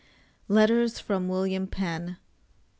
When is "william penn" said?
1.27-2.17